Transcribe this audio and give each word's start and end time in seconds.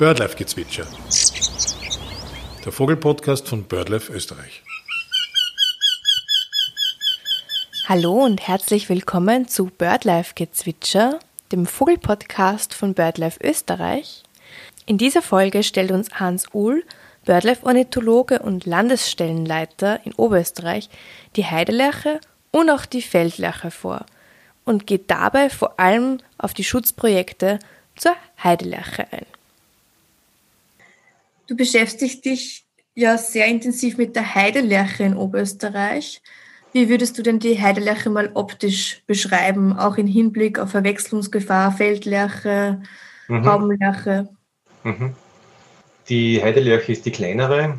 Birdlife-Gezwitscher. 0.00 0.86
Der 2.64 2.72
Vogelpodcast 2.72 3.46
von 3.46 3.64
BirdLife 3.64 4.10
Österreich. 4.10 4.62
Hallo 7.86 8.24
und 8.24 8.40
herzlich 8.48 8.88
willkommen 8.88 9.46
zu 9.46 9.66
Birdlife-Gezwitscher, 9.66 11.18
dem 11.52 11.66
Vogelpodcast 11.66 12.72
von 12.72 12.94
BirdLife 12.94 13.38
Österreich. 13.44 14.22
In 14.86 14.96
dieser 14.96 15.20
Folge 15.20 15.62
stellt 15.62 15.90
uns 15.90 16.18
Hans 16.18 16.46
Uhl, 16.54 16.82
Birdlife-Ornithologe 17.26 18.38
und 18.38 18.64
Landesstellenleiter 18.64 20.00
in 20.06 20.14
Oberösterreich, 20.14 20.88
die 21.36 21.44
Heidelerche 21.44 22.22
und 22.52 22.70
auch 22.70 22.86
die 22.86 23.02
Feldlerche 23.02 23.70
vor 23.70 24.06
und 24.64 24.86
geht 24.86 25.10
dabei 25.10 25.50
vor 25.50 25.78
allem 25.78 26.20
auf 26.38 26.54
die 26.54 26.64
Schutzprojekte 26.64 27.58
zur 27.96 28.16
Heidelerche 28.42 29.06
ein. 29.12 29.26
Du 31.50 31.56
beschäftigst 31.56 32.24
dich 32.24 32.64
ja 32.94 33.18
sehr 33.18 33.46
intensiv 33.46 33.98
mit 33.98 34.14
der 34.14 34.36
Heidelerche 34.36 35.02
in 35.02 35.16
Oberösterreich. 35.16 36.22
Wie 36.72 36.88
würdest 36.88 37.18
du 37.18 37.24
denn 37.24 37.40
die 37.40 37.60
Heidelerche 37.60 38.08
mal 38.08 38.30
optisch 38.34 39.02
beschreiben, 39.08 39.76
auch 39.76 39.96
im 39.96 40.06
Hinblick 40.06 40.60
auf 40.60 40.70
Verwechslungsgefahr, 40.70 41.72
Feldlerche, 41.72 42.80
mhm. 43.26 43.44
Haubenlerche? 43.44 44.28
Mhm. 44.84 45.16
Die 46.08 46.40
Heidelerche 46.40 46.92
ist 46.92 47.04
die 47.04 47.10
kleinere 47.10 47.76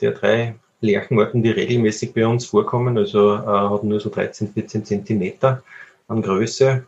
der 0.00 0.12
drei 0.12 0.54
Lerchenarten, 0.80 1.42
die 1.42 1.50
regelmäßig 1.50 2.14
bei 2.14 2.24
uns 2.24 2.46
vorkommen, 2.46 2.96
also 2.96 3.34
äh, 3.34 3.46
hat 3.46 3.82
nur 3.82 3.98
so 3.98 4.10
13, 4.10 4.52
14 4.52 4.84
Zentimeter 4.84 5.64
an 6.06 6.22
Größe, 6.22 6.86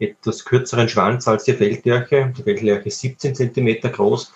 etwas 0.00 0.44
kürzeren 0.44 0.88
Schwanz 0.88 1.28
als 1.28 1.44
die 1.44 1.52
Feldlerche. 1.52 2.32
Die 2.36 2.42
Feldlerche 2.42 2.88
ist 2.88 2.98
17 2.98 3.36
Zentimeter 3.36 3.90
groß 3.90 4.32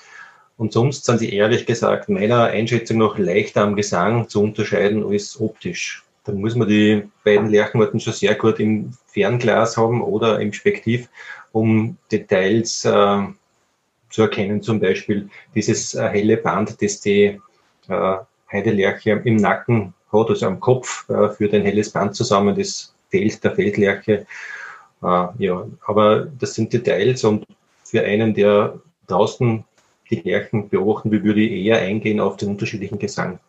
und 0.63 0.73
sonst 0.73 1.07
sind 1.07 1.19
sie 1.19 1.35
ehrlich 1.35 1.67
gesagt 1.67 2.09
meiner 2.09 2.45
Einschätzung 2.45 2.99
nach 2.99 3.19
leichter 3.19 3.63
am 3.63 3.75
Gesang 3.75 4.29
zu 4.29 4.41
unterscheiden 4.45 5.05
als 5.05 5.41
optisch. 5.41 6.05
Da 6.23 6.31
muss 6.31 6.55
man 6.55 6.69
die 6.69 7.03
beiden 7.25 7.51
Lerchenarten 7.51 7.99
schon 7.99 8.13
sehr 8.13 8.37
gut 8.37 8.61
im 8.61 8.93
Fernglas 9.07 9.77
haben 9.77 10.01
oder 10.01 10.39
im 10.39 10.53
Spektiv, 10.53 11.09
um 11.51 11.97
Details 12.13 12.85
äh, 12.85 13.23
zu 14.09 14.23
erkennen. 14.23 14.63
Zum 14.63 14.79
Beispiel 14.79 15.29
dieses 15.53 15.97
äh, 15.97 16.09
helle 16.11 16.37
Band, 16.37 16.81
das 16.81 17.01
die 17.01 17.41
äh, 17.89 18.17
Heidelerche 18.53 19.21
im 19.25 19.35
Nacken 19.35 19.95
hat, 20.13 20.31
also 20.31 20.47
am 20.47 20.61
Kopf, 20.61 21.09
äh, 21.11 21.29
führt 21.31 21.55
ein 21.55 21.63
helles 21.63 21.91
Band 21.91 22.15
zusammen, 22.15 22.55
das 22.57 22.95
Feld 23.11 23.43
der 23.43 23.57
Feldlerche. 23.57 24.27
Äh, 25.03 25.27
ja, 25.39 25.67
aber 25.89 26.27
das 26.39 26.55
sind 26.55 26.73
Details 26.73 27.25
und 27.25 27.45
für 27.83 28.05
einen, 28.05 28.33
der 28.33 28.81
draußen 29.09 29.65
die 30.13 30.29
Lerchen 30.29 30.69
beobachten 30.69 31.11
will, 31.11 31.25
würde 31.25 31.41
ich 31.41 31.65
eher 31.65 31.79
eingehen 31.79 32.21
auf 32.21 32.37
den 32.37 32.51
unterschiedlichen 32.51 32.99
Gesang. 32.99 33.41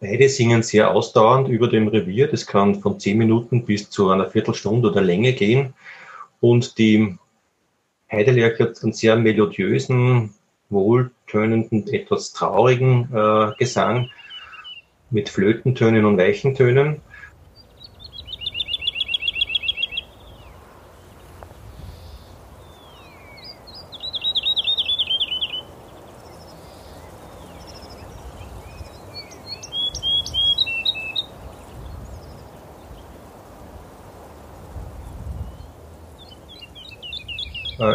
Beide 0.00 0.28
singen 0.30 0.62
sehr 0.62 0.90
ausdauernd 0.92 1.48
über 1.48 1.68
dem 1.68 1.88
Revier. 1.88 2.26
Das 2.26 2.46
kann 2.46 2.80
von 2.80 2.98
zehn 2.98 3.18
Minuten 3.18 3.66
bis 3.66 3.90
zu 3.90 4.08
einer 4.08 4.30
Viertelstunde 4.30 4.90
oder 4.90 5.02
Länge 5.02 5.34
gehen. 5.34 5.74
Und 6.40 6.78
die 6.78 7.18
Heidelerche 8.10 8.64
hat 8.64 8.82
einen 8.82 8.94
sehr 8.94 9.16
melodiösen, 9.16 10.32
wohltönenden, 10.70 11.86
etwas 11.88 12.32
traurigen 12.32 13.10
äh, 13.12 13.52
Gesang 13.58 14.08
mit 15.10 15.28
Flötentönen 15.28 16.06
und 16.06 16.16
Weichentönen. 16.16 16.94
Äh, 16.96 17.09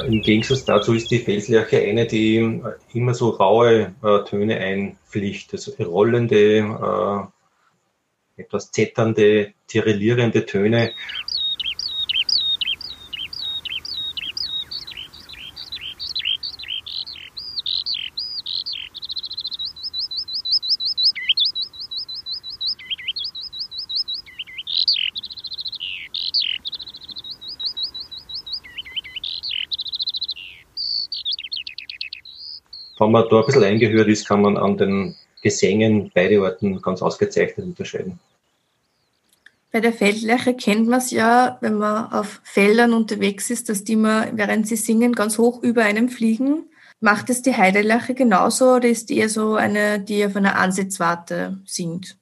Im 0.06 0.22
Gegensatz 0.22 0.66
dazu 0.66 0.94
ist 0.94 1.10
die 1.10 1.20
Felslerche 1.20 1.82
eine, 1.82 2.06
die 2.06 2.62
immer 2.94 3.14
so 3.14 3.30
raue 3.30 3.96
äh, 4.04 4.24
Töne 4.26 4.58
einpflicht, 4.58 5.52
also 5.54 5.72
rollende, 5.84 7.32
äh, 8.38 8.42
etwas 8.42 8.72
zetternde, 8.72 9.54
tirillierende 9.68 10.46
Töne. 10.46 10.92
Wenn 32.97 33.11
man 33.11 33.25
da 33.29 33.39
ein 33.39 33.45
bisschen 33.45 33.63
eingehört 33.63 34.07
ist, 34.07 34.28
kann 34.28 34.41
man 34.41 34.57
an 34.57 34.78
den 34.78 35.16
Gesängen 35.41 36.11
beide 36.13 36.41
Orten 36.41 36.81
ganz 36.81 37.01
ausgezeichnet 37.01 37.66
unterscheiden. 37.66 38.19
Bei 39.72 39.81
der 39.81 39.91
Feldlerche 39.91 40.53
kennt 40.53 40.88
man 40.88 41.00
es 41.00 41.11
ja, 41.11 41.57
wenn 41.59 41.75
man 41.75 42.11
auf 42.11 42.39
Feldern 42.44 42.94
unterwegs 42.94 43.50
ist, 43.50 43.67
dass 43.67 43.83
die 43.83 43.97
mal, 43.97 44.31
während 44.33 44.67
sie 44.67 44.78
singen, 44.78 45.11
ganz 45.11 45.38
hoch 45.38 45.61
über 45.61 45.83
einem 45.83 46.07
fliegen. 46.07 46.69
Macht 47.01 47.29
es 47.29 47.41
die 47.41 47.56
Heidelerche 47.56 48.13
genauso 48.13 48.75
oder 48.75 48.88
ist 48.88 49.09
die 49.09 49.17
eher 49.17 49.27
so 49.27 49.56
eine, 49.56 50.00
die 50.00 50.25
auf 50.25 50.35
einer 50.38 50.57
Ansitzwarte 50.57 51.59
singt? 51.66 52.17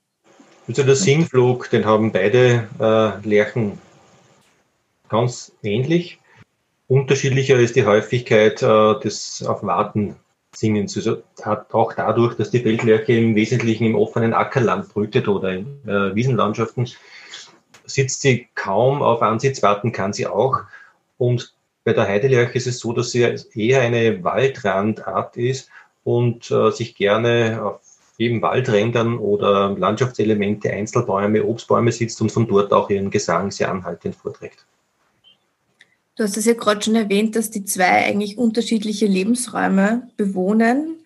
Also 0.67 0.81
der 0.81 0.95
Singflug, 0.95 1.69
den 1.69 1.85
haben 1.85 2.11
beide 2.11 2.67
äh, 2.79 3.28
Lerchen 3.28 3.78
ganz 5.09 5.51
ähnlich. 5.61 6.19
Unterschiedlicher 6.88 7.59
ist 7.59 7.75
die 7.75 7.85
Häufigkeit 7.85 8.63
äh, 8.63 9.00
des 9.00 9.44
auf 9.45 9.61
Warten 9.61 10.16
singen. 10.56 10.90
Auch 11.72 11.94
dadurch, 11.94 12.36
dass 12.36 12.52
die 12.52 12.59
Feldlerche 12.59 13.14
im 13.14 13.36
Wesentlichen 13.36 13.86
im 13.86 13.96
offenen 13.96 14.34
Ackerland 14.34 14.90
brütet 14.94 15.28
oder 15.28 15.53
in 15.53 15.80
äh, 15.88 16.16
Wiesenlandschaften, 16.16 16.90
sitzt 17.86 18.22
sie 18.22 18.47
kaum 18.56 19.02
auf 19.02 19.22
Ansitzwarten, 19.22 19.91
kann 19.91 20.14
sie 20.14 20.28
auch. 20.28 20.62
Und 21.18 21.53
bei 21.84 21.94
der 21.94 22.08
Heidelerche 22.08 22.58
ist 22.58 22.68
es 22.68 22.80
so, 22.80 22.94
dass 22.94 23.12
sie 23.12 23.36
eher 23.53 23.81
eine 23.81 24.24
Waldrandart 24.24 25.38
ist 25.38 25.69
und 26.03 26.50
äh, 26.52 26.72
sich 26.72 26.96
gerne 26.96 27.62
auf 27.64 27.81
eben 28.18 28.41
Waldrändern 28.41 29.18
oder 29.18 29.75
Landschaftselemente, 29.78 30.72
Einzelbäume, 30.72 31.44
Obstbäume 31.44 31.91
sitzt 31.91 32.22
und 32.22 32.31
von 32.31 32.47
dort 32.47 32.72
auch 32.72 32.90
ihren 32.90 33.09
Gesang 33.09 33.52
sehr 33.52 33.72
anhaltend 33.72 34.16
vorträgt. 34.16 34.66
Du 36.16 36.24
hast 36.24 36.38
es 36.38 36.46
ja 36.46 36.53
gerade 36.53 36.81
schon 36.81 36.96
erwähnt, 36.96 37.35
dass 37.35 37.50
die 37.50 37.66
zwei 37.66 38.06
eigentlich 38.06 38.38
unterschiedliche 38.38 39.07
Lebensräume 39.07 40.09
bewohnen. 40.16 41.00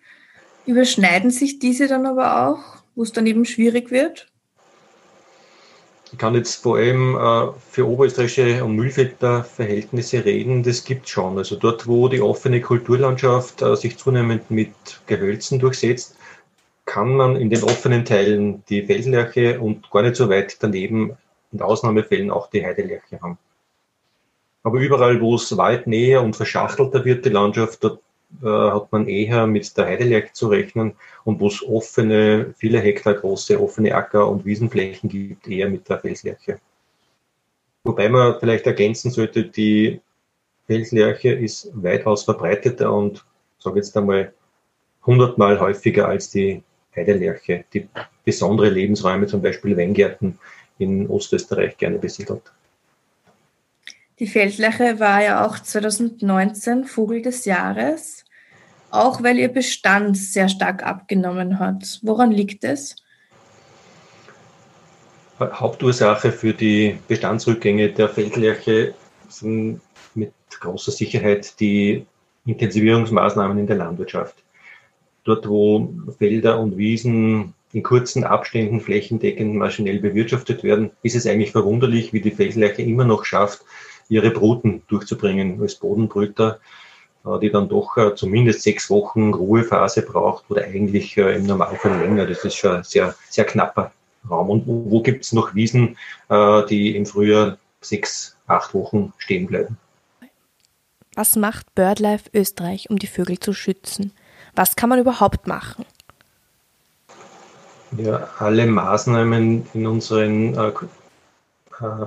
Überschneiden 0.66 1.30
sich 1.30 1.58
diese 1.58 1.88
dann 1.88 2.04
aber 2.04 2.46
auch, 2.46 2.82
wo 2.94 3.04
es 3.04 3.12
dann 3.12 3.26
eben 3.26 3.46
schwierig 3.46 3.90
wird? 3.90 4.28
Ich 6.12 6.18
kann 6.18 6.34
jetzt 6.34 6.56
vor 6.56 6.76
allem 6.76 7.16
äh, 7.16 7.52
für 7.70 7.86
oberösterreichische 7.86 8.62
und 8.62 8.76
Mühlviertler 8.76 9.44
Verhältnisse 9.44 10.24
reden. 10.26 10.62
Das 10.62 10.84
gibt 10.84 11.08
schon. 11.08 11.38
Also 11.38 11.56
dort, 11.56 11.86
wo 11.86 12.08
die 12.08 12.20
offene 12.20 12.60
Kulturlandschaft 12.60 13.62
äh, 13.62 13.76
sich 13.76 13.96
zunehmend 13.96 14.50
mit 14.50 14.72
Gehölzen 15.06 15.58
durchsetzt, 15.58 16.16
kann 16.84 17.16
man 17.16 17.36
in 17.36 17.48
den 17.48 17.62
offenen 17.62 18.04
Teilen 18.04 18.62
die 18.68 18.82
Feldlerche 18.82 19.58
und 19.58 19.90
gar 19.90 20.02
nicht 20.02 20.16
so 20.16 20.28
weit 20.28 20.56
daneben 20.60 21.16
in 21.52 21.62
Ausnahmefällen 21.62 22.30
auch 22.30 22.50
die 22.50 22.64
Heidelerche 22.64 23.20
haben. 23.22 23.38
Aber 24.62 24.78
überall, 24.78 25.20
wo 25.20 25.36
es 25.36 25.56
waldnäher 25.56 26.22
und 26.22 26.36
verschachtelter 26.36 27.04
wird, 27.04 27.24
die 27.24 27.30
Landschaft, 27.30 27.82
dort 27.84 28.00
äh, 28.42 28.46
hat 28.46 28.92
man 28.92 29.08
eher 29.08 29.46
mit 29.46 29.76
der 29.76 29.86
Heidelerche 29.86 30.32
zu 30.32 30.48
rechnen 30.48 30.94
und 31.24 31.40
wo 31.40 31.46
es 31.46 31.62
offene, 31.66 32.54
viele 32.58 32.80
Hektar 32.80 33.14
große 33.14 33.60
offene 33.60 33.94
Acker- 33.94 34.28
und 34.28 34.44
Wiesenflächen 34.44 35.08
gibt, 35.08 35.48
eher 35.48 35.68
mit 35.68 35.88
der 35.88 35.98
Felslerche. 35.98 36.60
Wobei 37.84 38.08
man 38.08 38.38
vielleicht 38.38 38.66
ergänzen 38.66 39.10
sollte, 39.10 39.44
die 39.44 40.00
Felslerche 40.66 41.32
ist 41.32 41.70
weitaus 41.72 42.24
verbreiteter 42.24 42.92
und 42.92 43.24
sage 43.58 43.76
jetzt 43.76 43.96
einmal 43.96 44.34
hundertmal 45.06 45.58
häufiger 45.58 46.06
als 46.06 46.30
die 46.30 46.62
Heidelerche, 46.94 47.64
die 47.72 47.88
besondere 48.24 48.68
Lebensräume, 48.68 49.26
zum 49.26 49.40
Beispiel 49.40 49.76
Weingärten 49.76 50.38
in 50.78 51.08
Ostösterreich 51.08 51.78
gerne 51.78 51.98
besiedelt. 51.98 52.42
Die 54.20 54.26
Feldlerche 54.26 54.98
war 54.98 55.22
ja 55.22 55.46
auch 55.46 55.58
2019 55.60 56.84
Vogel 56.84 57.22
des 57.22 57.44
Jahres, 57.44 58.24
auch 58.90 59.22
weil 59.22 59.38
ihr 59.38 59.48
Bestand 59.48 60.16
sehr 60.16 60.48
stark 60.48 60.84
abgenommen 60.84 61.60
hat. 61.60 62.00
Woran 62.02 62.32
liegt 62.32 62.64
es? 62.64 62.96
Hauptursache 65.38 66.32
für 66.32 66.52
die 66.52 66.98
Bestandsrückgänge 67.06 67.90
der 67.90 68.08
Feldlerche 68.08 68.94
sind 69.28 69.80
mit 70.16 70.32
großer 70.58 70.90
Sicherheit 70.90 71.60
die 71.60 72.04
Intensivierungsmaßnahmen 72.44 73.56
in 73.56 73.68
der 73.68 73.76
Landwirtschaft. 73.76 74.34
Dort, 75.22 75.48
wo 75.48 75.94
Felder 76.18 76.58
und 76.58 76.76
Wiesen 76.76 77.54
in 77.72 77.84
kurzen 77.84 78.24
Abständen 78.24 78.80
flächendeckend 78.80 79.54
maschinell 79.54 80.00
bewirtschaftet 80.00 80.64
werden, 80.64 80.90
ist 81.02 81.14
es 81.14 81.26
eigentlich 81.26 81.52
verwunderlich, 81.52 82.12
wie 82.12 82.20
die 82.20 82.30
Feldlerche 82.32 82.82
immer 82.82 83.04
noch 83.04 83.24
schafft, 83.24 83.62
ihre 84.08 84.30
Bruten 84.30 84.82
durchzubringen 84.88 85.60
als 85.60 85.76
Bodenbrüter, 85.76 86.60
äh, 87.24 87.38
die 87.40 87.50
dann 87.50 87.68
doch 87.68 87.96
äh, 87.96 88.14
zumindest 88.14 88.62
sechs 88.62 88.90
Wochen 88.90 89.34
Ruhephase 89.34 90.02
braucht 90.02 90.44
oder 90.50 90.64
eigentlich 90.64 91.16
äh, 91.16 91.36
im 91.36 91.46
Normalfall 91.46 91.98
länger. 92.00 92.26
Das 92.26 92.44
ist 92.44 92.56
schon 92.56 92.76
ein 92.76 92.84
sehr, 92.84 93.14
sehr 93.28 93.44
knapper 93.44 93.92
Raum. 94.28 94.50
Und 94.50 94.66
wo, 94.66 95.00
gibt 95.00 95.24
es 95.24 95.32
noch 95.32 95.54
Wiesen, 95.54 95.96
die 96.28 96.96
im 96.96 97.06
Frühjahr 97.06 97.56
sechs, 97.80 98.36
acht 98.46 98.74
Wochen 98.74 99.12
stehen 99.16 99.46
bleiben? 99.46 99.78
Was 101.14 101.36
macht 101.36 101.74
BirdLife 101.74 102.28
Österreich, 102.34 102.90
um 102.90 102.98
die 102.98 103.06
Vögel 103.06 103.38
zu 103.38 103.52
schützen? 103.52 104.12
Was 104.54 104.76
kann 104.76 104.90
man 104.90 104.98
überhaupt 104.98 105.46
machen? 105.46 105.86
Ja, 107.96 108.28
alle 108.38 108.66
Maßnahmen 108.66 109.66
in 109.72 109.86
unseren 109.86 110.74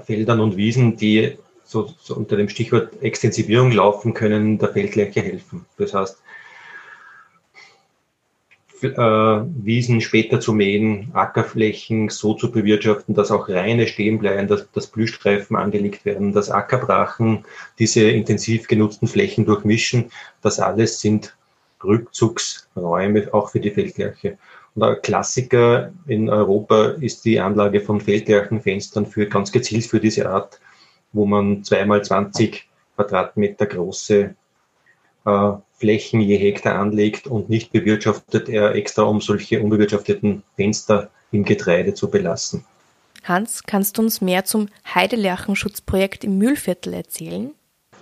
Feldern 0.06 0.42
und 0.42 0.58
Wiesen, 0.58 0.98
die 0.98 1.38
so, 1.72 1.90
so 2.02 2.16
unter 2.16 2.36
dem 2.36 2.50
Stichwort 2.50 3.02
Extensivierung 3.02 3.72
laufen, 3.72 4.14
können 4.14 4.58
der 4.60 4.70
Feldlerche 4.70 5.22
helfen. 5.22 5.66
Das 5.78 5.94
heißt, 5.94 6.22
äh, 8.84 8.88
Wiesen 8.90 10.02
später 10.02 10.42
zu 10.42 10.54
mähen, 10.54 11.12
Ackerflächen 11.14 12.10
so 12.10 12.34
zu 12.34 12.52
bewirtschaften, 12.52 13.16
dass 13.16 13.32
auch 13.32 13.48
Reine 13.48 13.88
stehen 13.88 14.20
bleiben, 14.20 14.50
dass, 14.50 14.70
dass 14.72 14.88
Blühstreifen 14.88 15.56
angelegt 15.56 16.04
werden, 16.04 16.34
dass 16.34 16.50
Ackerbrachen 16.50 17.46
diese 17.80 18.02
intensiv 18.10 18.68
genutzten 18.68 19.08
Flächen 19.08 19.46
durchmischen. 19.46 20.12
Das 20.42 20.60
alles 20.60 21.00
sind 21.00 21.38
Rückzugsräume 21.84 23.34
auch 23.34 23.52
für 23.52 23.62
die 23.62 23.72
Feldlerche. 23.72 24.38
Und 24.76 24.84
ein 24.84 25.02
Klassiker 25.02 25.94
in 26.08 26.30
Europa 26.30 26.96
ist 27.00 27.24
die 27.24 27.40
Anlage 27.40 27.80
von 27.80 28.02
Feldlerchenfenstern 28.02 29.06
für 29.06 29.28
ganz 29.28 29.54
gezielt 29.54 29.86
für 29.86 30.02
diese 30.02 30.30
Art 30.30 30.60
wo 31.14 31.26
man 31.26 31.64
zweimal 31.64 32.04
20 32.04 32.68
Quadratmeter 32.96 33.66
große 33.66 34.36
äh, 35.26 35.52
Flächen 35.78 36.22
je 36.22 36.38
Hektar 36.38 36.78
anlegt 36.80 37.28
und 37.28 37.50
nicht 37.50 37.72
bewirtschaftet 37.72 38.50
er 38.50 38.76
extra, 38.76 39.04
um 39.04 39.22
solche 39.22 39.62
unbewirtschafteten 39.62 40.44
Fenster 40.56 41.10
im 41.32 41.44
Getreide 41.44 41.94
zu 41.94 42.10
belassen. 42.10 42.66
Hans, 43.24 43.64
kannst 43.64 43.98
du 43.98 44.02
uns 44.02 44.22
mehr 44.22 44.46
zum 44.46 44.68
Heidelerchenschutzprojekt 44.94 46.24
im 46.24 46.38
Mühlviertel 46.38 46.94
erzählen? 46.94 47.52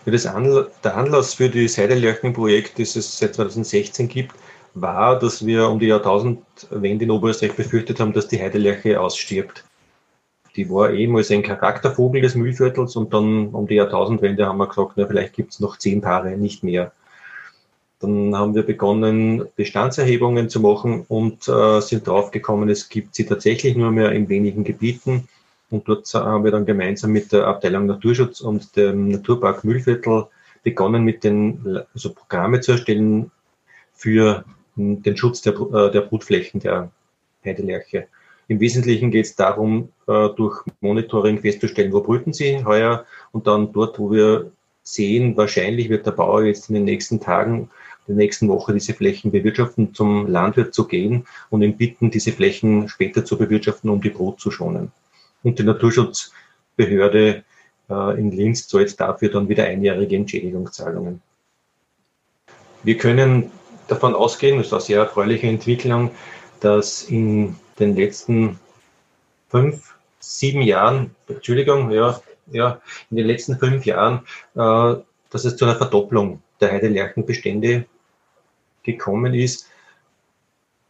Anla 0.05 0.67
der 0.83 0.97
Anlass 0.97 1.35
für 1.35 1.49
das 1.49 1.77
Heidelerchenprojekt, 1.77 2.79
das 2.79 2.95
es 2.95 3.19
seit 3.19 3.35
2016 3.35 4.07
gibt, 4.07 4.33
war, 4.73 5.19
dass 5.19 5.45
wir 5.45 5.69
um 5.69 5.79
die 5.79 5.87
Jahrtausendwende 5.87 7.05
in 7.05 7.11
Oberösterreich 7.11 7.55
befürchtet 7.55 7.99
haben, 7.99 8.13
dass 8.13 8.27
die 8.27 8.41
Heidelerche 8.41 8.99
ausstirbt 8.99 9.63
die 10.59 10.69
war 10.69 10.91
ehemals 10.91 11.31
ein 11.31 11.41
Charaktervogel 11.41 12.21
des 12.21 12.35
Mühlviertels 12.35 12.97
und 12.97 13.13
dann 13.13 13.47
um 13.47 13.65
die 13.65 13.75
Jahrtausendwende 13.75 14.45
haben 14.45 14.57
wir 14.57 14.67
gesagt, 14.67 14.91
na, 14.97 15.07
vielleicht 15.07 15.33
gibt 15.33 15.53
es 15.53 15.61
noch 15.61 15.77
zehn 15.77 16.01
Paare, 16.01 16.35
nicht 16.35 16.65
mehr. 16.65 16.91
Dann 18.01 18.35
haben 18.35 18.55
wir 18.55 18.63
begonnen, 18.63 19.45
Bestandserhebungen 19.55 20.49
zu 20.49 20.59
machen 20.59 21.05
und 21.07 21.47
äh, 21.47 21.79
sind 21.79 22.05
draufgekommen, 22.05 22.67
es 22.67 22.89
gibt 22.89 23.15
sie 23.15 23.25
tatsächlich 23.25 23.77
nur 23.77 23.91
mehr 23.91 24.11
in 24.11 24.27
wenigen 24.27 24.65
Gebieten. 24.65 25.29
Und 25.69 25.87
dort 25.87 26.13
haben 26.13 26.43
wir 26.43 26.51
dann 26.51 26.65
gemeinsam 26.65 27.11
mit 27.13 27.31
der 27.31 27.47
Abteilung 27.47 27.85
Naturschutz 27.85 28.41
und 28.41 28.75
dem 28.75 29.07
Naturpark 29.07 29.63
Mühlviertel 29.63 30.25
begonnen, 30.63 31.05
mit 31.05 31.23
den 31.23 31.83
also 31.93 32.13
Programme 32.13 32.59
zu 32.59 32.73
erstellen 32.73 33.31
für 33.93 34.43
den 34.75 35.15
Schutz 35.15 35.41
der, 35.41 35.53
äh, 35.53 35.89
der 35.89 36.01
Brutflächen 36.01 36.59
der 36.59 36.91
Heidelerche. 37.45 38.09
Im 38.49 38.59
Wesentlichen 38.59 39.11
geht 39.11 39.25
es 39.25 39.35
darum, 39.35 39.89
äh, 40.07 40.29
durch 40.29 40.63
Monitoring 40.81 41.39
festzustellen, 41.39 41.93
wo 41.93 42.01
brüten 42.01 42.33
sie 42.33 42.65
heuer 42.65 43.05
und 43.31 43.45
dann 43.45 43.71
dort, 43.71 43.99
wo 43.99 44.11
wir 44.11 44.51
sehen, 44.81 45.37
wahrscheinlich 45.37 45.89
wird 45.89 46.07
der 46.07 46.13
Bauer 46.13 46.43
jetzt 46.43 46.67
in 46.67 46.73
den 46.73 46.83
nächsten 46.83 47.19
Tagen, 47.21 47.69
in 48.07 48.15
der 48.15 48.25
nächsten 48.25 48.49
Woche 48.49 48.73
diese 48.73 48.95
Flächen 48.95 49.31
bewirtschaften, 49.31 49.93
zum 49.93 50.25
Landwirt 50.25 50.73
zu 50.73 50.87
gehen 50.87 51.27
und 51.51 51.61
ihn 51.61 51.77
bitten, 51.77 52.09
diese 52.09 52.31
Flächen 52.31 52.89
später 52.89 53.23
zu 53.23 53.37
bewirtschaften, 53.37 53.87
um 53.91 54.01
die 54.01 54.09
Brut 54.09 54.39
zu 54.39 54.49
schonen. 54.49 54.91
Und 55.43 55.59
die 55.59 55.63
Naturschutzbehörde 55.63 57.43
äh, 57.87 58.19
in 58.19 58.31
Linz 58.31 58.67
zahlt 58.67 58.99
dafür 58.99 59.29
dann 59.29 59.47
wieder 59.47 59.65
einjährige 59.65 60.15
Entschädigungszahlungen. 60.15 61.21
Wir 62.81 62.97
können 62.97 63.51
davon 63.87 64.15
ausgehen, 64.15 64.57
das 64.57 64.67
ist 64.67 64.73
eine 64.73 64.81
sehr 64.81 64.99
erfreuliche 65.01 65.45
Entwicklung, 65.45 66.09
dass 66.61 67.03
in 67.03 67.55
den 67.79 67.95
letzten 67.95 68.59
fünf, 69.49 69.95
sieben 70.19 70.61
Jahren, 70.61 71.15
Entschuldigung, 71.27 71.91
ja, 71.91 72.21
ja, 72.51 72.81
in 73.09 73.17
den 73.17 73.27
letzten 73.27 73.57
fünf 73.57 73.85
Jahren, 73.85 74.21
äh, 74.55 75.01
dass 75.29 75.45
es 75.45 75.55
zu 75.55 75.65
einer 75.65 75.75
Verdopplung 75.75 76.41
der 76.59 76.71
Heidelerchenbestände 76.71 77.85
gekommen 78.83 79.33
ist. 79.33 79.67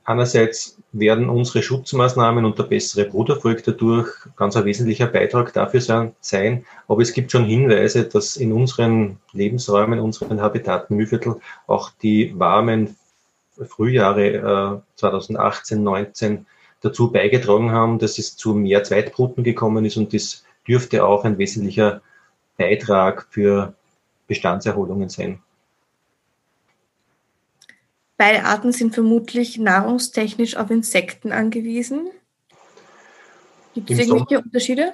Einerseits 0.03 0.77
werden 0.91 1.29
unsere 1.29 1.61
Schutzmaßnahmen 1.61 2.43
und 2.43 2.57
der 2.57 2.63
bessere 2.63 3.05
Bruderfolg 3.05 3.63
dadurch 3.63 4.09
ganz 4.37 4.55
ein 4.55 4.65
wesentlicher 4.65 5.05
Beitrag 5.05 5.53
dafür 5.53 5.81
sein. 6.19 6.65
Aber 6.87 7.01
es 7.03 7.13
gibt 7.13 7.31
schon 7.31 7.45
Hinweise, 7.45 8.05
dass 8.05 8.35
in 8.35 8.51
unseren 8.51 9.19
Lebensräumen, 9.33 9.99
unseren 9.99 10.41
Habitaten 10.41 10.95
Mühlviertel 10.95 11.39
auch 11.67 11.91
die 12.01 12.33
warmen 12.39 12.95
Frühjahre 13.67 14.81
äh, 14.95 14.97
2018, 14.97 15.83
19 15.83 16.45
dazu 16.81 17.11
beigetragen 17.11 17.71
haben, 17.71 17.99
dass 17.99 18.17
es 18.17 18.35
zu 18.35 18.53
mehr 18.53 18.83
Zweitbruten 18.83 19.43
gekommen 19.43 19.85
ist 19.85 19.97
und 19.97 20.13
das 20.13 20.43
dürfte 20.67 21.05
auch 21.05 21.25
ein 21.25 21.37
wesentlicher 21.37 22.01
Beitrag 22.57 23.27
für 23.29 23.73
Bestandserholungen 24.27 25.09
sein. 25.09 25.41
Beide 28.17 28.43
Arten 28.43 28.73
sind 28.73 28.93
vermutlich 28.93 29.57
nahrungstechnisch 29.57 30.57
auf 30.57 30.69
Insekten 30.69 31.31
angewiesen. 31.31 32.09
Gibt 33.73 33.89
es 33.91 33.99
irgendwelche 33.99 34.35
Sommer, 34.35 34.45
Unterschiede? 34.45 34.91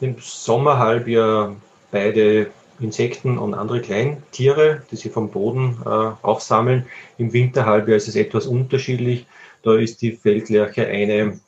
Im 0.00 0.16
Sommerhalbjahr 0.18 1.56
beide 1.90 2.50
Insekten 2.78 3.38
und 3.38 3.54
andere 3.54 3.80
Kleintiere, 3.80 4.82
die 4.90 4.96
sie 4.96 5.10
vom 5.10 5.30
Boden 5.30 5.78
äh, 5.84 5.88
aufsammeln. 5.88 6.86
Im 7.18 7.32
Winterhalbjahr 7.32 7.96
ist 7.96 8.08
es 8.08 8.16
etwas 8.16 8.46
unterschiedlich. 8.46 9.26
Da 9.62 9.76
ist 9.76 10.00
die 10.02 10.12
Feldlerche 10.12 10.86
eine, 10.86 11.40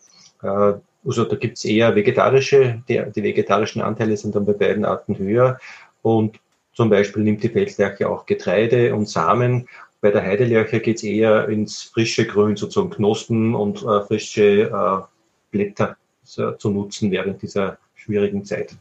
äh, 0.42 0.74
also 1.04 1.24
da 1.24 1.36
gibt 1.36 1.58
es 1.58 1.64
eher 1.64 1.94
vegetarische, 1.94 2.82
die, 2.88 3.02
die 3.14 3.22
vegetarischen 3.22 3.82
Anteile 3.82 4.16
sind 4.16 4.34
dann 4.34 4.46
bei 4.46 4.52
beiden 4.52 4.84
Arten 4.84 5.18
höher. 5.18 5.58
Und 6.02 6.38
zum 6.74 6.90
Beispiel 6.90 7.22
nimmt 7.22 7.42
die 7.42 7.48
Feldlerche 7.48 8.08
auch 8.08 8.26
Getreide 8.26 8.94
und 8.94 9.08
Samen. 9.08 9.68
Bei 10.00 10.10
der 10.10 10.22
Heidelerche 10.22 10.80
geht 10.80 10.96
es 10.96 11.02
eher 11.02 11.48
ins 11.48 11.82
frische 11.82 12.26
Grün, 12.26 12.56
sozusagen 12.56 12.90
Knospen 12.90 13.54
und 13.54 13.82
äh, 13.82 14.02
frische 14.02 14.62
äh, 14.62 15.02
Blätter 15.50 15.96
so, 16.22 16.52
zu 16.52 16.70
nutzen 16.70 17.10
während 17.10 17.42
dieser 17.42 17.78
schwierigen 17.94 18.44
Zeit. 18.44 18.76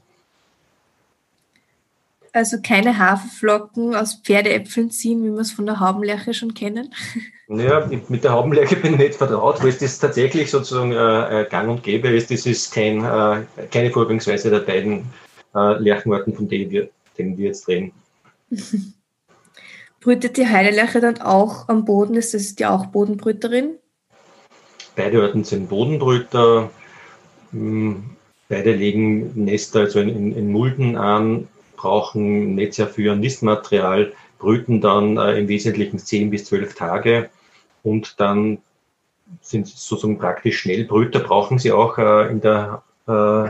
Also 2.33 2.57
keine 2.61 2.97
Haferflocken 2.97 3.95
aus 3.95 4.21
Pferdeäpfeln 4.23 4.89
ziehen, 4.89 5.23
wie 5.23 5.31
wir 5.31 5.41
es 5.41 5.51
von 5.51 5.65
der 5.65 5.81
Haubenlerche 5.81 6.33
schon 6.33 6.53
kennen. 6.53 6.93
Naja, 7.47 7.89
mit 8.07 8.23
der 8.23 8.31
Haubenlerche 8.31 8.75
bin 8.81 8.93
ich 8.93 8.99
nicht 8.99 9.15
vertraut, 9.15 9.61
weil 9.61 9.73
das 9.73 9.99
tatsächlich 9.99 10.49
sozusagen 10.49 10.93
äh, 10.93 11.45
gang 11.49 11.69
und 11.69 11.83
gäbe 11.83 12.07
ist. 12.07 12.31
Das 12.31 12.45
ist 12.45 12.73
kein, 12.73 13.03
äh, 13.03 13.43
keine 13.69 13.91
Vorgangsweise 13.91 14.49
der 14.49 14.59
beiden 14.59 15.03
äh, 15.53 15.77
Lerchenarten, 15.79 16.33
von 16.33 16.47
denen 16.47 16.71
wir, 16.71 16.89
denen 17.17 17.37
wir 17.37 17.47
jetzt 17.47 17.67
reden. 17.67 17.91
Brütet 19.99 20.37
die 20.37 20.47
Heidelerche 20.47 21.01
dann 21.01 21.19
auch 21.19 21.67
am 21.67 21.83
Boden? 21.83 22.15
Ist 22.15 22.33
das 22.33 22.55
ja 22.57 22.69
auch 22.69 22.87
Bodenbrüterin? 22.87 23.75
Beide 24.95 25.21
Arten 25.21 25.43
sind 25.43 25.69
Bodenbrüter. 25.69 26.69
Hm, 27.51 28.11
beide 28.47 28.73
legen 28.73 29.43
Nester 29.43 29.81
also 29.81 29.99
in, 29.99 30.09
in, 30.09 30.35
in 30.35 30.51
Mulden 30.51 30.95
an 30.95 31.49
brauchen 31.81 32.71
sehr 32.71 32.87
viel 32.87 33.15
Nistmaterial, 33.15 34.13
brüten 34.37 34.81
dann 34.81 35.17
äh, 35.17 35.39
im 35.39 35.47
Wesentlichen 35.47 35.97
zehn 35.99 36.29
bis 36.29 36.45
zwölf 36.45 36.75
Tage 36.75 37.29
und 37.83 38.19
dann 38.19 38.59
sind 39.41 39.67
sozusagen 39.67 40.19
praktisch 40.19 40.59
Schnellbrüter, 40.59 41.19
brauchen 41.19 41.57
sie 41.57 41.71
auch 41.71 41.97
äh, 41.97 42.29
in 42.29 42.41
der, 42.41 42.83
äh, 43.07 43.49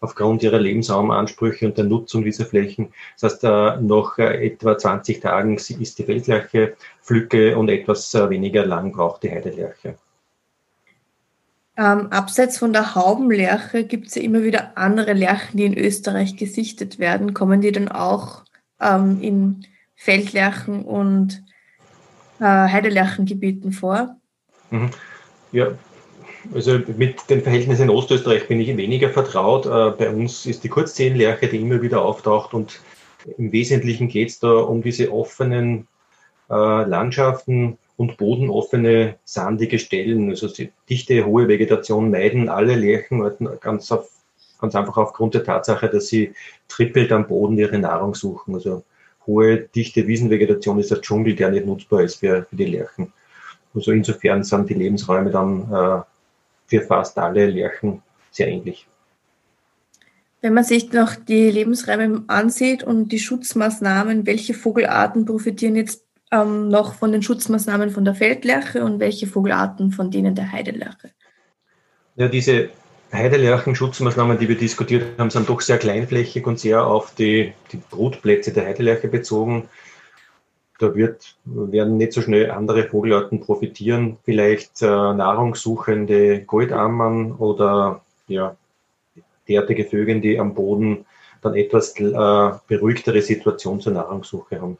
aufgrund 0.00 0.42
ihrer 0.42 0.58
Lebensraumansprüche 0.58 1.66
und 1.66 1.78
der 1.78 1.84
Nutzung 1.84 2.24
dieser 2.24 2.44
Flächen. 2.44 2.92
Das 3.20 3.34
heißt, 3.34 3.44
äh, 3.44 3.80
nach 3.80 4.18
äh, 4.18 4.46
etwa 4.46 4.76
20 4.78 5.20
Tagen 5.20 5.56
ist 5.56 5.98
die 5.98 6.04
Feldlerche 6.04 6.76
Flücke 7.00 7.56
und 7.56 7.70
etwas 7.70 8.14
äh, 8.14 8.28
weniger 8.30 8.66
lang 8.66 8.92
braucht 8.92 9.22
die 9.22 9.30
Heidelerche. 9.30 9.96
Ähm, 11.76 12.08
abseits 12.12 12.58
von 12.58 12.72
der 12.72 12.94
Haubenlerche 12.94 13.84
gibt 13.84 14.06
es 14.06 14.14
ja 14.14 14.22
immer 14.22 14.44
wieder 14.44 14.78
andere 14.78 15.12
Lerchen, 15.12 15.56
die 15.56 15.64
in 15.64 15.76
Österreich 15.76 16.36
gesichtet 16.36 16.98
werden. 16.98 17.34
Kommen 17.34 17.60
die 17.60 17.72
dann 17.72 17.88
auch 17.88 18.44
ähm, 18.80 19.18
in 19.20 19.66
Feldlerchen 19.96 20.84
und 20.84 21.42
äh, 22.38 22.44
Heidelerchengebieten 22.44 23.72
vor? 23.72 24.16
Mhm. 24.70 24.90
Ja, 25.50 25.68
also 26.52 26.78
mit 26.96 27.28
den 27.30 27.42
Verhältnissen 27.42 27.84
in 27.84 27.90
Ostösterreich 27.90 28.46
bin 28.48 28.60
ich 28.60 28.76
weniger 28.76 29.10
vertraut. 29.10 29.66
Äh, 29.66 29.96
bei 29.96 30.10
uns 30.10 30.46
ist 30.46 30.62
die 30.62 30.68
Kurzzehenlerche, 30.68 31.48
die 31.48 31.60
immer 31.60 31.82
wieder 31.82 32.02
auftaucht 32.02 32.54
und 32.54 32.80
im 33.38 33.52
Wesentlichen 33.52 34.08
geht 34.08 34.28
es 34.28 34.38
da 34.38 34.52
um 34.52 34.82
diese 34.82 35.10
offenen 35.10 35.88
äh, 36.50 36.54
Landschaften 36.54 37.78
und 37.96 38.16
bodenoffene, 38.16 39.16
sandige 39.24 39.78
Stellen. 39.78 40.30
Also 40.30 40.48
dichte, 40.88 41.26
hohe 41.26 41.48
Vegetation 41.48 42.10
meiden 42.10 42.48
alle 42.48 42.74
Lerchenarten 42.74 43.48
ganz, 43.60 43.90
auf, 43.92 44.08
ganz 44.60 44.74
einfach 44.74 44.96
aufgrund 44.96 45.34
der 45.34 45.44
Tatsache, 45.44 45.88
dass 45.88 46.08
sie 46.08 46.32
trippelt 46.68 47.12
am 47.12 47.26
Boden 47.26 47.56
ihre 47.56 47.78
Nahrung 47.78 48.14
suchen. 48.14 48.54
Also 48.54 48.82
hohe, 49.26 49.58
dichte 49.58 50.06
Wiesenvegetation 50.06 50.78
ist 50.78 50.90
der 50.90 51.00
Dschungel, 51.00 51.34
der 51.34 51.50
nicht 51.50 51.66
nutzbar 51.66 52.02
ist 52.02 52.16
für, 52.16 52.44
für 52.44 52.56
die 52.56 52.66
Lerchen. 52.66 53.12
Also 53.74 53.92
insofern 53.92 54.42
sind 54.44 54.70
die 54.70 54.74
Lebensräume 54.74 55.30
dann 55.30 55.62
äh, 55.72 56.02
für 56.66 56.80
fast 56.82 57.18
alle 57.18 57.46
Lerchen 57.46 58.02
sehr 58.30 58.48
ähnlich. 58.48 58.86
Wenn 60.40 60.52
man 60.52 60.64
sich 60.64 60.92
noch 60.92 61.14
die 61.14 61.50
Lebensräume 61.50 62.24
ansieht 62.26 62.84
und 62.84 63.10
die 63.12 63.18
Schutzmaßnahmen, 63.18 64.26
welche 64.26 64.52
Vogelarten 64.52 65.24
profitieren 65.24 65.74
jetzt 65.74 66.04
ähm, 66.32 66.68
noch 66.68 66.94
von 66.94 67.12
den 67.12 67.22
Schutzmaßnahmen 67.22 67.90
von 67.90 68.04
der 68.04 68.14
Feldlerche 68.14 68.84
und 68.84 69.00
welche 69.00 69.26
Vogelarten 69.26 69.92
von 69.92 70.10
denen 70.10 70.34
der 70.34 70.52
Heidelerche? 70.52 71.10
Ja, 72.16 72.28
diese 72.28 72.70
Heidelerchen-Schutzmaßnahmen, 73.12 74.38
die 74.38 74.48
wir 74.48 74.56
diskutiert 74.56 75.18
haben, 75.18 75.30
sind 75.30 75.48
doch 75.48 75.60
sehr 75.60 75.78
kleinflächig 75.78 76.46
und 76.46 76.58
sehr 76.58 76.86
auf 76.86 77.14
die, 77.14 77.52
die 77.72 77.76
Brutplätze 77.76 78.52
der 78.52 78.66
Heidelerche 78.66 79.08
bezogen. 79.08 79.68
Da 80.78 80.94
wird, 80.94 81.36
werden 81.44 81.96
nicht 81.96 82.12
so 82.12 82.20
schnell 82.20 82.50
andere 82.50 82.88
Vogelarten 82.88 83.40
profitieren, 83.40 84.18
vielleicht 84.24 84.82
äh, 84.82 84.86
nahrungssuchende 84.86 86.40
Goldammern 86.42 87.32
oder 87.32 88.02
ja, 88.26 88.56
derartige 89.48 89.84
Vögel, 89.84 90.20
die 90.20 90.38
am 90.38 90.54
Boden 90.54 91.06
dann 91.42 91.54
etwas 91.54 91.98
äh, 92.00 92.50
beruhigtere 92.66 93.22
Situation 93.22 93.80
zur 93.80 93.92
Nahrungssuche 93.92 94.60
haben. 94.60 94.78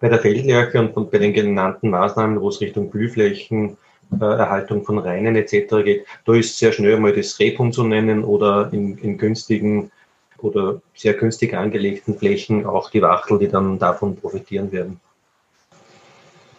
Bei 0.00 0.08
der 0.08 0.18
Feldlerche 0.18 0.80
und 0.80 1.10
bei 1.10 1.18
den 1.18 1.32
genannten 1.32 1.90
Maßnahmen, 1.90 2.40
wo 2.40 2.48
es 2.48 2.60
Richtung 2.60 2.90
Blühflächen, 2.90 3.76
äh, 4.20 4.24
Erhaltung 4.24 4.84
von 4.84 4.98
Reinen 4.98 5.36
etc. 5.36 5.84
geht, 5.84 6.06
da 6.24 6.34
ist 6.34 6.58
sehr 6.58 6.72
schnell 6.72 6.98
mal 6.98 7.12
das 7.12 7.38
Rebhuhn 7.38 7.72
zu 7.72 7.84
nennen 7.84 8.24
oder 8.24 8.70
in, 8.72 8.98
in 8.98 9.18
günstigen 9.18 9.90
oder 10.38 10.80
sehr 10.94 11.14
günstig 11.14 11.54
angelegten 11.54 12.18
Flächen 12.18 12.66
auch 12.66 12.90
die 12.90 13.02
Wachtel, 13.02 13.38
die 13.38 13.48
dann 13.48 13.78
davon 13.78 14.16
profitieren 14.16 14.70
werden. 14.72 15.00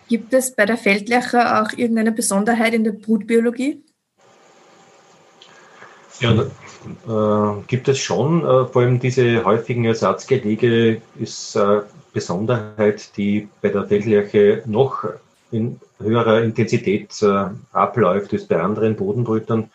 Gibt 0.08 0.34
es 0.34 0.56
bei 0.56 0.66
der 0.66 0.78
Feldlerche 0.78 1.62
auch 1.62 1.72
irgendeine 1.72 2.12
Besonderheit 2.12 2.74
in 2.74 2.84
der 2.84 2.92
Brutbiologie? 2.92 3.82
Ja, 6.20 6.32
äh, 6.34 7.62
gibt 7.68 7.88
es 7.88 8.00
schon. 8.00 8.42
Äh, 8.42 8.66
vor 8.66 8.82
allem 8.82 9.00
diese 9.00 9.44
häufigen 9.44 9.86
Ersatzgelege 9.86 11.02
ist 11.20 11.56
äh, 11.56 11.82
Besonderheit, 12.14 13.16
die 13.18 13.50
bei 13.62 13.70
der 13.70 13.86
Feldlerche 13.86 14.64
noch 14.66 15.04
in 15.52 15.80
höherer 16.00 16.44
Intensität 16.44 17.22
äh, 17.22 17.46
abläuft 17.72 18.34
als 18.34 18.46
bei 18.46 18.62
anderen 18.62 18.96
Bodenbrütern, 18.96 19.70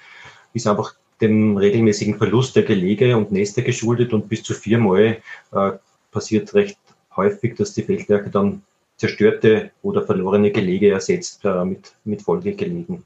ist 0.52 0.66
einfach 0.66 0.94
dem 1.20 1.56
regelmäßigen 1.56 2.16
Verlust 2.16 2.56
der 2.56 2.62
Gelege 2.62 3.16
und 3.16 3.30
Nester 3.30 3.62
geschuldet 3.62 4.12
und 4.12 4.28
bis 4.28 4.42
zu 4.42 4.54
viermal 4.54 5.18
äh, 5.52 5.73
passiert 6.11 6.54
recht 6.54 6.78
häufig, 7.14 7.56
dass 7.56 7.75
die 7.75 7.82
Feldlerche 7.82 8.30
dann 8.30 8.62
zerstörte 8.97 9.70
oder 9.82 10.04
verlorene 10.04 10.50
Gelege 10.50 10.92
ersetzt 10.92 11.44
äh, 11.44 11.64
mit, 11.64 11.94
mit 12.04 12.23
Folgegelegen. 12.23 13.04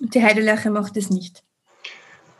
Die 0.00 0.22
Heidelerche 0.22 0.70
macht 0.70 0.96
es 0.96 1.10
nicht. 1.10 1.44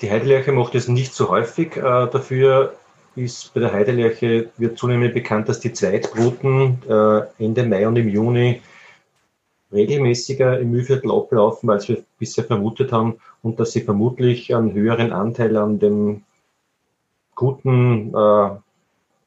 Die 0.00 0.10
Heidelerche 0.10 0.52
macht 0.52 0.74
es 0.74 0.88
nicht 0.88 1.14
so 1.14 1.28
häufig. 1.28 1.76
Äh, 1.76 1.80
dafür 1.80 2.74
ist 3.16 3.52
bei 3.52 3.60
der 3.60 3.72
Heidelerche 3.72 4.50
wird 4.56 4.78
zunehmend 4.78 5.14
bekannt, 5.14 5.48
dass 5.48 5.60
die 5.60 5.72
Zweitbruten 5.72 6.78
äh, 6.88 7.44
Ende 7.44 7.66
Mai 7.66 7.86
und 7.86 7.96
im 7.96 8.08
Juni 8.08 8.62
regelmäßiger 9.72 10.58
im 10.58 10.70
Mühlviertel 10.70 11.10
ablaufen, 11.10 11.70
als 11.70 11.88
wir 11.88 12.02
bisher 12.18 12.44
vermutet 12.44 12.92
haben 12.92 13.18
und 13.42 13.60
dass 13.60 13.72
sie 13.72 13.82
vermutlich 13.82 14.54
einen 14.54 14.72
höheren 14.72 15.12
Anteil 15.12 15.56
an 15.56 15.78
dem 15.78 16.22
guten, 17.34 18.12
äh, 18.14 18.50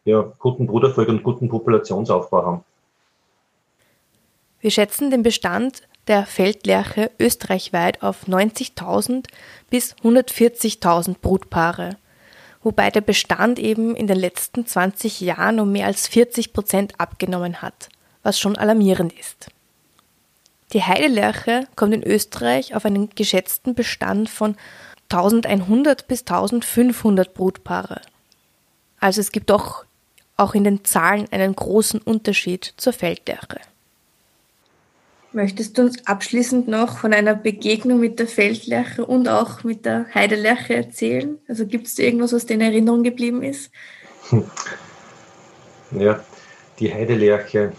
ja, 0.06 0.34
guten 0.40 0.68
Brudervolk 0.68 1.10
und 1.10 1.24
guten 1.24 1.50
Populationsaufbau 1.50 2.46
haben. 2.46 2.64
Wir 4.60 4.72
schätzen 4.72 5.12
den 5.12 5.24
Bestand 5.24 5.84
der 6.08 6.26
Feldlerche 6.26 7.12
österreichweit 7.20 8.04
auf 8.04 8.28
90.000 8.28 9.26
bis 9.70 9.96
140.000 10.04 11.16
Brutpaare, 11.22 11.98
wobei 12.62 12.90
der 12.92 13.02
Bestand 13.02 13.60
eben 13.60 13.96
in 13.96 14.08
den 14.08 14.18
letzten 14.18 14.66
20 14.66 15.22
Jahren 15.22 15.60
um 15.60 15.72
mehr 15.72 15.88
als 15.88 16.08
40 16.08 16.54
Prozent 16.54 17.00
abgenommen 17.00 17.62
hat, 17.62 17.90
was 18.22 18.40
schon 18.40 18.58
alarmierend 18.58 19.14
ist. 19.18 19.48
Die 20.74 20.84
Heidelerche 20.84 21.68
kommt 21.76 21.94
in 21.94 22.04
Österreich 22.04 22.76
auf 22.76 22.86
einen 22.86 23.10
geschätzten 23.12 23.76
Bestand 23.76 24.30
von 24.30 24.56
1100 25.10 26.08
bis 26.08 26.22
1500 26.22 27.34
Brutpaare. 27.34 28.02
Also 29.00 29.22
es 29.22 29.32
gibt 29.32 29.52
doch 29.52 29.86
auch 30.36 30.56
in 30.56 30.64
den 30.64 30.84
Zahlen 30.84 31.28
einen 31.32 31.56
großen 31.56 32.02
Unterschied 32.02 32.74
zur 32.78 32.94
Feldlerche. 32.94 33.60
Möchtest 35.34 35.78
du 35.78 35.84
uns 35.84 36.06
abschließend 36.06 36.68
noch 36.68 37.00
von 37.00 37.12
einer 37.12 37.34
Begegnung 37.34 38.00
mit 38.00 38.20
der 38.20 38.28
Feldlerche 38.28 39.04
und 39.04 39.28
auch 39.28 39.64
mit 39.64 39.84
der 39.86 40.06
Heidelerche 40.14 40.76
erzählen? 40.76 41.40
Also 41.48 41.66
gibt 41.66 41.88
es 41.88 41.98
irgendwas, 41.98 42.34
was 42.34 42.46
dir 42.46 42.54
in 42.54 42.62
Erinnerung 42.62 43.04
geblieben 43.04 43.44
ist? 43.44 43.72
Ja, 46.00 46.24
die 46.80 46.92
Heidelerche. 46.92 47.74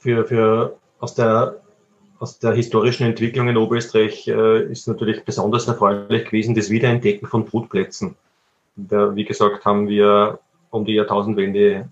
Für, 0.00 0.26
für, 0.26 0.76
aus, 0.98 1.14
der, 1.14 1.60
aus 2.18 2.40
der 2.40 2.52
historischen 2.52 3.06
Entwicklung 3.06 3.48
in 3.48 3.56
Oberösterreich 3.56 4.26
äh, 4.26 4.64
ist 4.64 4.88
natürlich 4.88 5.24
besonders 5.24 5.68
erfreulich 5.68 6.24
gewesen 6.24 6.56
das 6.56 6.68
Wiederentdecken 6.68 7.28
von 7.28 7.44
Brutplätzen. 7.44 8.16
Da, 8.74 9.14
wie 9.14 9.24
gesagt, 9.24 9.64
haben 9.64 9.88
wir 9.88 10.40
um 10.70 10.84
die 10.84 10.94
Jahrtausendwende 10.94 11.88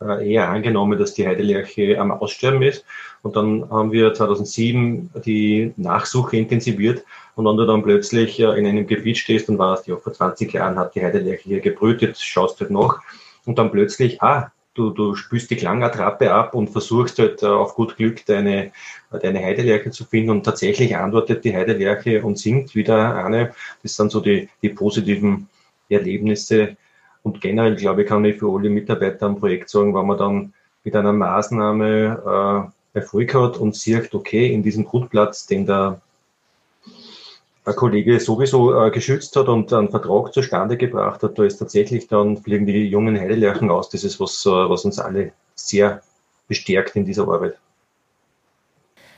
eher 0.00 0.48
angenommen, 0.48 0.98
dass 0.98 1.14
die 1.14 1.26
Heidelerche 1.26 1.98
am 2.00 2.12
Aussterben 2.12 2.62
ist. 2.62 2.84
Und 3.22 3.36
dann 3.36 3.68
haben 3.70 3.90
wir 3.90 4.14
2007 4.14 5.10
die 5.24 5.72
Nachsuche 5.76 6.36
intensiviert. 6.36 7.04
Und 7.34 7.46
wenn 7.46 7.56
du 7.56 7.66
dann 7.66 7.82
plötzlich 7.82 8.38
in 8.38 8.66
einem 8.66 8.86
Gebiet 8.86 9.18
stehst 9.18 9.48
und 9.48 9.58
weißt, 9.58 9.86
ja, 9.88 9.96
vor 9.96 10.12
20 10.12 10.52
Jahren 10.52 10.78
hat 10.78 10.94
die 10.94 11.02
Heidelerche 11.02 11.44
hier 11.44 11.60
gebrütet, 11.60 12.18
schaust 12.18 12.60
halt 12.60 12.70
nach. 12.70 13.00
Und 13.44 13.58
dann 13.58 13.72
plötzlich, 13.72 14.22
ah, 14.22 14.52
du, 14.74 14.90
du 14.90 15.16
spürst 15.16 15.50
die 15.50 15.56
Klangattrappe 15.56 16.32
ab 16.32 16.54
und 16.54 16.70
versuchst 16.70 17.18
halt 17.18 17.42
äh, 17.42 17.46
auf 17.46 17.74
gut 17.74 17.96
Glück 17.96 18.24
deine, 18.26 18.70
deine 19.10 19.42
Heidelerche 19.42 19.90
zu 19.90 20.04
finden. 20.04 20.30
Und 20.30 20.44
tatsächlich 20.44 20.96
antwortet 20.96 21.44
die 21.44 21.54
Heidelerche 21.56 22.22
und 22.22 22.38
singt 22.38 22.74
wieder 22.76 23.24
eine. 23.24 23.52
Das 23.82 23.96
sind 23.96 24.12
so 24.12 24.20
die, 24.20 24.48
die 24.62 24.68
positiven 24.68 25.48
Erlebnisse, 25.88 26.76
und 27.22 27.40
generell, 27.40 27.76
glaube 27.76 28.02
ich, 28.02 28.08
kann 28.08 28.24
ich 28.24 28.38
für 28.38 28.54
alle 28.54 28.70
Mitarbeiter 28.70 29.26
am 29.26 29.36
Projekt 29.36 29.70
sagen, 29.70 29.94
wenn 29.94 30.06
man 30.06 30.18
dann 30.18 30.54
mit 30.84 30.96
einer 30.96 31.12
Maßnahme 31.12 32.70
äh, 32.94 32.98
Erfolg 32.98 33.34
hat 33.34 33.56
und 33.58 33.74
sieht, 33.74 34.14
okay, 34.14 34.52
in 34.52 34.62
diesem 34.62 34.84
Grundplatz, 34.84 35.46
den 35.46 35.66
der, 35.66 36.00
der 37.66 37.74
Kollege 37.74 38.18
sowieso 38.20 38.74
äh, 38.80 38.90
geschützt 38.90 39.36
hat 39.36 39.48
und 39.48 39.72
einen 39.72 39.90
Vertrag 39.90 40.32
zustande 40.32 40.76
gebracht 40.76 41.22
hat, 41.22 41.38
da 41.38 41.44
ist 41.44 41.58
tatsächlich 41.58 42.08
dann 42.08 42.38
fliegen 42.38 42.66
die 42.66 42.88
jungen 42.88 43.18
Heidelerchen 43.18 43.70
aus. 43.70 43.90
Das 43.90 44.04
ist 44.04 44.20
was, 44.20 44.44
äh, 44.46 44.50
was 44.50 44.84
uns 44.84 44.98
alle 44.98 45.32
sehr 45.54 46.02
bestärkt 46.46 46.96
in 46.96 47.04
dieser 47.04 47.28
Arbeit. 47.28 47.58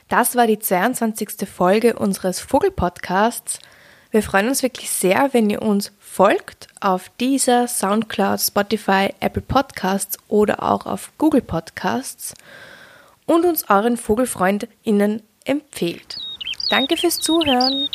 Das 0.09 0.35
war 0.35 0.45
die 0.45 0.59
22. 0.59 1.47
Folge 1.47 1.97
unseres 1.97 2.41
Vogelpodcasts. 2.41 3.59
Wir 4.11 4.21
freuen 4.21 4.49
uns 4.49 4.61
wirklich 4.61 4.89
sehr, 4.89 5.29
wenn 5.31 5.49
ihr 5.49 5.61
uns 5.61 5.93
folgt 5.99 6.67
auf 6.81 7.09
dieser 7.21 7.69
Soundcloud, 7.69 8.41
Spotify, 8.41 9.13
Apple 9.21 9.41
Podcasts 9.41 10.17
oder 10.27 10.61
auch 10.63 10.85
auf 10.85 11.11
Google 11.17 11.41
Podcasts 11.41 12.33
und 13.25 13.45
uns 13.45 13.69
euren 13.69 13.95
VogelfreundInnen 13.95 15.23
empfehlt. 15.45 16.17
Danke 16.69 16.97
fürs 16.97 17.19
Zuhören. 17.19 17.87